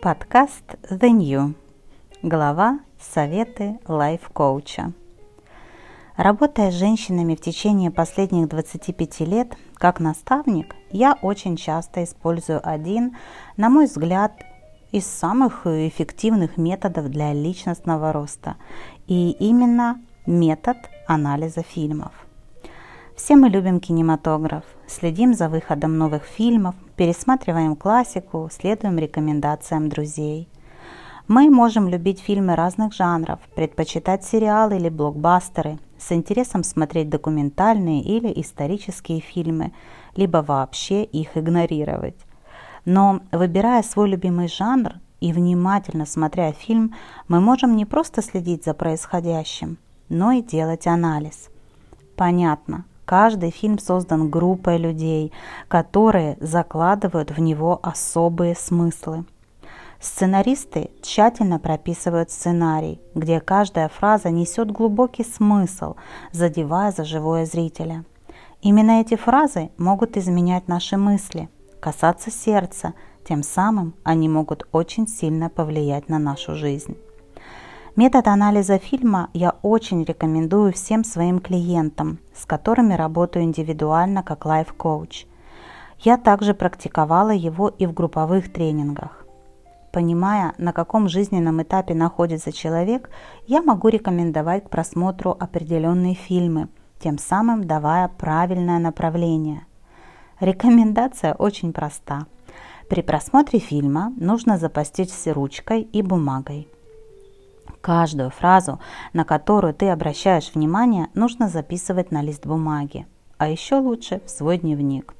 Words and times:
Подкаст 0.00 0.76
The 0.88 1.10
New. 1.10 1.54
Глава 2.22 2.78
«Советы 3.00 3.80
лайф-коуча». 3.88 4.92
Работая 6.16 6.70
с 6.70 6.74
женщинами 6.74 7.34
в 7.34 7.40
течение 7.40 7.90
последних 7.90 8.48
25 8.48 9.20
лет 9.20 9.56
как 9.74 9.98
наставник, 9.98 10.76
я 10.92 11.18
очень 11.20 11.56
часто 11.56 12.04
использую 12.04 12.60
один, 12.62 13.16
на 13.56 13.70
мой 13.70 13.86
взгляд, 13.86 14.40
из 14.92 15.04
самых 15.04 15.66
эффективных 15.66 16.58
методов 16.58 17.10
для 17.10 17.32
личностного 17.32 18.12
роста, 18.12 18.54
и 19.08 19.32
именно 19.40 20.00
метод 20.26 20.76
анализа 21.08 21.62
фильмов. 21.62 22.12
Все 23.16 23.34
мы 23.34 23.48
любим 23.48 23.80
кинематограф, 23.80 24.62
следим 24.86 25.34
за 25.34 25.48
выходом 25.48 25.98
новых 25.98 26.22
фильмов, 26.22 26.76
пересматриваем 26.98 27.76
классику, 27.76 28.50
следуем 28.52 28.98
рекомендациям 28.98 29.88
друзей. 29.88 30.48
Мы 31.28 31.48
можем 31.48 31.88
любить 31.88 32.20
фильмы 32.20 32.56
разных 32.56 32.92
жанров, 32.92 33.38
предпочитать 33.54 34.24
сериалы 34.24 34.76
или 34.76 34.88
блокбастеры, 34.88 35.78
с 35.96 36.10
интересом 36.10 36.64
смотреть 36.64 37.08
документальные 37.08 38.02
или 38.02 38.32
исторические 38.40 39.20
фильмы, 39.20 39.72
либо 40.16 40.38
вообще 40.38 41.04
их 41.04 41.36
игнорировать. 41.36 42.16
Но 42.84 43.20
выбирая 43.30 43.84
свой 43.84 44.08
любимый 44.08 44.48
жанр 44.48 44.94
и 45.20 45.32
внимательно 45.32 46.04
смотря 46.04 46.50
фильм, 46.52 46.94
мы 47.28 47.40
можем 47.40 47.76
не 47.76 47.84
просто 47.84 48.22
следить 48.22 48.64
за 48.64 48.74
происходящим, 48.74 49.78
но 50.08 50.32
и 50.32 50.42
делать 50.42 50.88
анализ. 50.88 51.48
Понятно, 52.16 52.84
каждый 53.08 53.50
фильм 53.50 53.78
создан 53.78 54.28
группой 54.28 54.76
людей, 54.76 55.32
которые 55.66 56.36
закладывают 56.40 57.30
в 57.30 57.40
него 57.40 57.80
особые 57.82 58.54
смыслы. 58.54 59.24
Сценаристы 59.98 60.90
тщательно 61.00 61.58
прописывают 61.58 62.30
сценарий, 62.30 63.00
где 63.14 63.40
каждая 63.40 63.88
фраза 63.88 64.28
несет 64.28 64.70
глубокий 64.70 65.24
смысл, 65.24 65.94
задевая 66.32 66.92
за 66.92 67.04
живое 67.04 67.46
зрителя. 67.46 68.04
Именно 68.60 69.00
эти 69.00 69.16
фразы 69.16 69.70
могут 69.78 70.18
изменять 70.18 70.68
наши 70.68 70.98
мысли– 70.98 71.48
касаться 71.80 72.30
сердца, 72.30 72.92
тем 73.26 73.42
самым 73.42 73.94
они 74.04 74.28
могут 74.28 74.68
очень 74.70 75.08
сильно 75.08 75.48
повлиять 75.48 76.10
на 76.10 76.18
нашу 76.18 76.54
жизнь. 76.54 76.98
Метод 77.98 78.28
анализа 78.28 78.78
фильма 78.78 79.28
я 79.34 79.56
очень 79.62 80.04
рекомендую 80.04 80.72
всем 80.72 81.02
своим 81.02 81.40
клиентам, 81.40 82.20
с 82.32 82.46
которыми 82.46 82.94
работаю 82.94 83.44
индивидуально 83.44 84.22
как 84.22 84.46
лайф-коуч. 84.46 85.26
Я 85.98 86.16
также 86.16 86.54
практиковала 86.54 87.30
его 87.30 87.66
и 87.66 87.86
в 87.86 87.94
групповых 87.94 88.52
тренингах. 88.52 89.26
Понимая, 89.90 90.54
на 90.58 90.72
каком 90.72 91.08
жизненном 91.08 91.60
этапе 91.60 91.94
находится 91.94 92.52
человек, 92.52 93.10
я 93.48 93.62
могу 93.62 93.88
рекомендовать 93.88 94.66
к 94.66 94.70
просмотру 94.70 95.36
определенные 95.36 96.14
фильмы, 96.14 96.68
тем 97.00 97.18
самым 97.18 97.64
давая 97.64 98.06
правильное 98.06 98.78
направление. 98.78 99.66
Рекомендация 100.38 101.34
очень 101.34 101.72
проста. 101.72 102.26
При 102.88 103.02
просмотре 103.02 103.58
фильма 103.58 104.12
нужно 104.16 104.56
запастись 104.56 105.26
ручкой 105.26 105.80
и 105.80 106.00
бумагой. 106.02 106.68
Каждую 107.80 108.30
фразу, 108.30 108.80
на 109.12 109.24
которую 109.24 109.74
ты 109.74 109.88
обращаешь 109.88 110.52
внимание, 110.54 111.08
нужно 111.14 111.48
записывать 111.48 112.10
на 112.10 112.22
лист 112.22 112.46
бумаги, 112.46 113.06
а 113.36 113.48
еще 113.48 113.76
лучше 113.76 114.20
в 114.26 114.30
свой 114.30 114.58
дневник. 114.58 115.14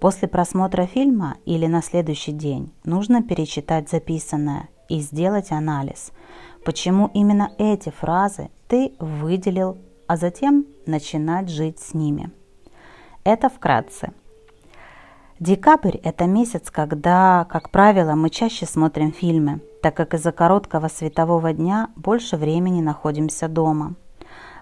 После 0.00 0.28
просмотра 0.28 0.86
фильма 0.86 1.36
или 1.44 1.66
на 1.66 1.82
следующий 1.82 2.32
день 2.32 2.72
нужно 2.84 3.22
перечитать 3.22 3.90
записанное 3.90 4.68
и 4.88 5.00
сделать 5.00 5.50
анализ, 5.50 6.12
почему 6.64 7.10
именно 7.14 7.50
эти 7.58 7.90
фразы 7.90 8.48
ты 8.68 8.92
выделил, 8.98 9.78
а 10.06 10.16
затем 10.16 10.66
начинать 10.86 11.48
жить 11.48 11.80
с 11.80 11.94
ними. 11.94 12.30
Это 13.24 13.48
вкратце– 13.48 14.12
Декабрь– 15.40 15.98
это 16.02 16.26
месяц, 16.26 16.68
когда, 16.68 17.46
как 17.48 17.70
правило, 17.70 18.16
мы 18.16 18.28
чаще 18.28 18.66
смотрим 18.66 19.12
фильмы, 19.12 19.60
так 19.82 19.94
как 19.94 20.14
из-за 20.14 20.32
короткого 20.32 20.88
светового 20.88 21.52
дня 21.52 21.90
больше 21.96 22.36
времени 22.36 22.80
находимся 22.80 23.48
дома. 23.48 23.94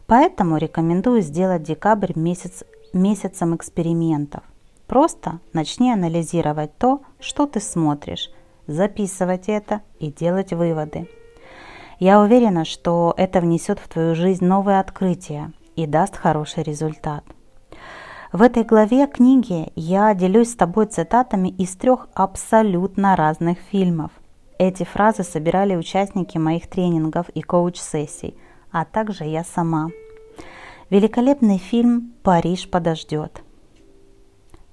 Поэтому 0.06 0.56
рекомендую 0.56 1.21
сделать 1.21 1.62
декабрь 1.62 2.12
месяц, 2.15 2.65
месяцем 2.93 3.56
экспериментов. 3.56 4.43
Просто 4.87 5.41
начни 5.53 5.93
анализировать 5.93 6.77
то, 6.78 7.03
что 7.19 7.47
ты 7.47 7.60
смотришь, 7.60 8.31
записывать 8.66 9.49
это 9.49 9.81
и 9.99 10.12
делать 10.12 10.53
выводы. 10.53 11.09
Я 11.98 12.21
уверена, 12.21 12.65
что 12.65 13.15
это 13.16 13.41
внесет 13.41 13.78
в 13.78 13.88
твою 13.88 14.15
жизнь 14.15 14.44
новые 14.44 14.81
открытия 14.81 15.53
и 15.77 15.87
даст 15.87 16.16
хороший 16.16 16.62
результат. 16.62 17.25
В 18.33 18.43
этой 18.43 18.65
главе 18.65 19.06
книги 19.06 19.72
я 19.77 20.12
делюсь 20.15 20.50
с 20.50 20.56
тобой 20.56 20.87
цитатами 20.87 21.48
из 21.48 21.75
трех 21.75 22.09
абсолютно 22.15 23.16
разных 23.16 23.59
фильмов. 23.71 24.10
Эти 24.58 24.84
фразы 24.84 25.22
собирали 25.22 25.76
участники 25.76 26.38
моих 26.38 26.66
тренингов 26.66 27.28
и 27.30 27.42
коуч-сессий, 27.42 28.34
а 28.70 28.84
также 28.84 29.24
я 29.24 29.44
сама. 29.44 29.88
Великолепный 30.90 31.58
фильм 31.58 32.14
«Париж 32.22 32.68
подождет». 32.70 33.42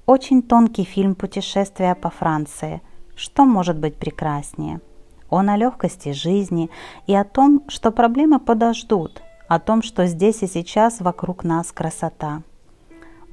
Очень 0.05 0.41
тонкий 0.41 0.83
фильм 0.83 1.15
«Путешествие 1.15 1.95
по 1.95 2.09
Франции». 2.09 2.81
Что 3.15 3.45
может 3.45 3.77
быть 3.77 3.95
прекраснее? 3.95 4.81
Он 5.29 5.49
о 5.49 5.57
легкости 5.57 6.13
жизни 6.13 6.69
и 7.07 7.15
о 7.15 7.23
том, 7.23 7.63
что 7.67 7.91
проблемы 7.91 8.39
подождут, 8.39 9.21
о 9.47 9.59
том, 9.59 9.81
что 9.81 10.05
здесь 10.05 10.43
и 10.43 10.47
сейчас 10.47 11.01
вокруг 11.01 11.43
нас 11.43 11.71
красота– 11.71 12.41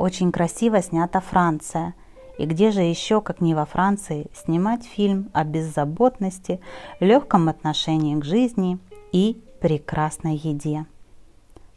очень 0.01 0.33
красиво 0.33 0.81
снята 0.81 1.21
Франция. 1.21 1.93
И 2.41 2.47
где 2.47 2.71
же 2.71 2.81
еще, 2.81 3.21
как 3.21 3.43
не 3.43 3.55
во 3.55 3.67
Франции, 3.67 4.31
снимать 4.33 4.83
фильм 4.83 5.29
о 5.35 5.45
беззаботности, 5.45 6.59
легком 6.99 7.51
отношении 7.51 8.19
к 8.19 8.25
жизни 8.25 8.79
и 9.13 9.45
прекрасной 9.61 10.37
еде? 10.37 10.87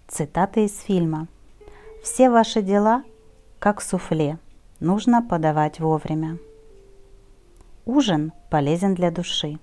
Цитаты 0.07 0.63
из 0.63 0.79
фильма. 0.79 1.27
«Все 2.01 2.29
ваши 2.29 2.61
дела, 2.61 3.03
как 3.59 3.81
суфле, 3.81 4.39
нужно 4.79 5.21
подавать 5.21 5.81
вовремя. 5.81 6.37
Ужин 7.85 8.31
полезен 8.49 8.95
для 8.95 9.11
души, 9.11 9.59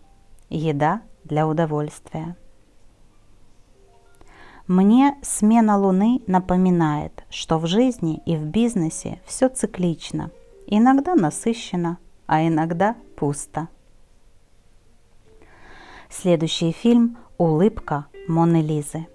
еда 0.50 1.00
для 1.24 1.48
удовольствия. 1.48 2.36
Мне 4.66 5.16
смена 5.22 5.78
Луны 5.78 6.20
напоминает, 6.26 7.24
что 7.30 7.58
в 7.58 7.66
жизни 7.66 8.20
и 8.26 8.36
в 8.36 8.44
бизнесе 8.44 9.22
все 9.24 9.48
циклично. 9.48 10.30
Иногда 10.72 11.16
насыщенно, 11.16 11.98
а 12.26 12.46
иногда 12.46 12.94
пусто. 13.16 13.68
Следующий 16.08 16.70
фильм 16.70 17.18
«Улыбка 17.38 18.06
Моны 18.28 18.62
Лизы». 18.62 19.08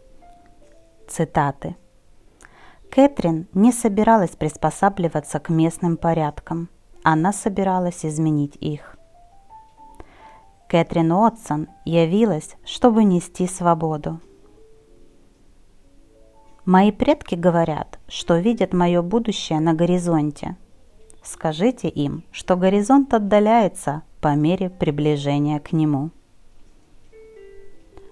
Цитаты. 1.08 1.78
Кэтрин 2.92 3.48
не 3.54 3.72
собиралась 3.72 4.32
приспосабливаться 4.32 5.40
к 5.40 5.48
местным 5.48 5.96
порядкам. 5.96 6.68
Она 7.04 7.32
собиралась 7.32 8.06
изменить 8.06 8.58
их. 8.58 8.98
Кэтрин 10.68 11.14
Уотсон 11.14 11.70
явилась, 11.86 12.58
чтобы 12.66 13.06
нести 13.06 13.48
свободу. 13.48 14.20
Мои 16.66 16.92
предки 16.92 17.36
говорят, 17.36 17.98
что 18.10 18.40
видят 18.40 18.74
мое 18.74 19.02
будущее 19.02 19.62
на 19.62 19.74
горизонте. 19.74 20.58
Скажите 21.26 21.90
им, 21.90 22.24
что 22.32 22.56
горизонт 22.56 23.12
отдаляется 23.16 24.04
по 24.22 24.36
мере 24.36 24.70
приближения 24.70 25.60
к 25.60 25.74
нему. 25.74 26.12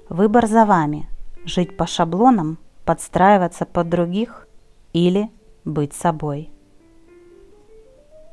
Выбор 0.10 0.48
за 0.48 0.66
вами– 0.66 1.08
жить 1.46 1.78
по 1.78 1.86
шаблонам, 1.86 2.58
подстраиваться 2.86 3.66
под 3.68 3.88
других 3.88 4.48
или 4.94 5.30
быть 5.64 5.94
собой. 5.94 6.50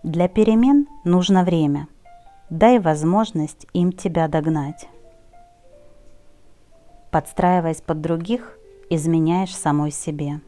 Для 0.02 0.28
перемен 0.28 0.88
нужно 1.04 1.44
время. 1.44 1.86
Дай 2.48 2.78
возможность 2.78 3.66
им 3.74 3.92
тебя 3.92 4.28
догнать. 4.28 4.88
Подстраиваясь 7.10 7.82
под 7.82 8.00
других– 8.00 8.56
изменяешь 8.90 9.54
самой 9.54 9.90
себе. 9.90 10.40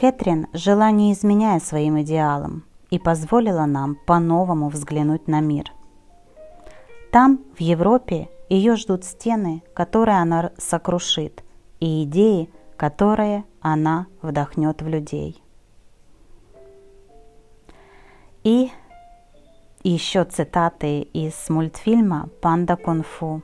Кэтрин 0.00 0.46
жила 0.54 0.90
не 0.90 1.12
изменяя 1.12 1.60
своим 1.60 2.00
идеалам 2.00 2.64
и 2.88 2.98
позволила 2.98 3.66
нам 3.66 3.96
по-новому 4.06 4.70
взглянуть 4.70 5.28
на 5.28 5.40
мир. 5.40 5.70
Там, 7.12 7.40
в 7.54 7.60
Европе, 7.60 8.30
ее 8.48 8.76
ждут 8.76 9.04
стены, 9.04 9.62
которые 9.74 10.16
она 10.16 10.52
сокрушит, 10.56 11.44
и 11.80 12.04
идеи, 12.04 12.48
которые 12.78 13.44
она 13.60 14.06
вдохнет 14.22 14.80
в 14.80 14.88
людей. 14.88 15.42
И 18.42 18.70
еще 19.82 20.24
цитаты 20.24 21.00
из 21.00 21.50
мультфильма 21.50 22.30
«Панда 22.40 22.76
кунг-фу». 22.76 23.42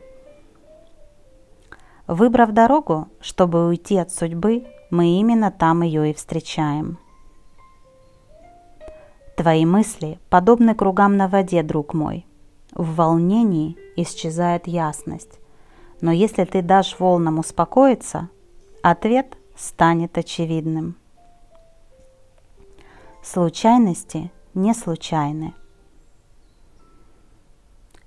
Выбрав 2.07 2.53
дорогу, 2.53 3.09
чтобы 3.21 3.67
уйти 3.69 3.99
от 3.99 4.11
судьбы, 4.11 4.65
мы 4.91 5.19
именно 5.19 5.51
там 5.51 5.83
ее 5.83 6.11
и 6.11 6.15
встречаем. 6.15 6.99
Твои 9.37 9.67
мысли 9.67 10.19
подобны 10.31 10.75
кругам 10.75 11.17
на 11.17 11.29
воде, 11.29 11.63
друг 11.63 11.93
мой. 11.93 12.25
В 12.73 12.95
волнении 12.95 13.77
исчезает 13.97 14.67
ясность. 14.67 15.41
Но 16.01 16.13
если 16.13 16.45
ты 16.45 16.63
дашь 16.63 16.97
волнам 16.99 17.39
успокоиться, 17.39 18.29
ответ 18.83 19.37
станет 19.57 20.17
очевидным. 20.19 20.97
Случайности 23.23 24.31
не 24.55 24.73
случайны. 24.73 25.55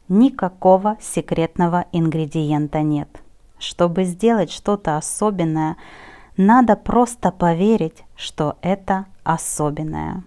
Никакого 0.07 0.97
секретного 1.01 1.85
ингредиента 1.91 2.81
нет. 2.81 3.09
Чтобы 3.59 4.05
сделать 4.05 4.51
что-то 4.51 4.97
особенное, 4.97 5.77
надо 6.39 6.77
просто 6.77 7.31
поверить, 7.31 8.05
что 8.15 8.55
это 8.61 9.07
особенное. 9.25 10.23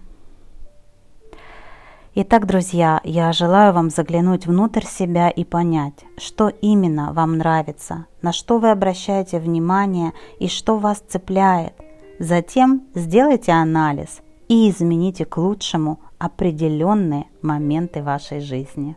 Итак, 2.13 2.45
друзья, 2.45 3.01
я 3.03 3.33
желаю 3.33 3.73
вам 3.73 3.89
заглянуть 3.89 4.45
внутрь 4.45 4.85
себя 4.85 5.31
и 5.31 5.43
понять, 5.43 6.05
что 6.17 6.49
именно 6.49 7.13
вам 7.13 7.39
нравится, 7.39 8.05
на 8.21 8.31
что 8.31 8.59
вы 8.59 8.69
обращаете 8.69 9.39
внимание 9.39 10.13
и 10.37 10.47
что 10.47 10.77
вас 10.77 10.99
цепляет. 10.99 11.73
Затем 12.19 12.83
сделайте 12.93 13.51
анализ 13.51 14.21
и 14.47 14.69
измените 14.69 15.25
к 15.25 15.37
лучшему 15.37 15.99
определенные 16.19 17.25
моменты 17.41 18.03
вашей 18.03 18.39
жизни. 18.39 18.95